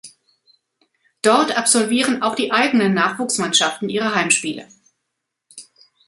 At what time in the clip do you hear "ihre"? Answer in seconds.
3.87-4.15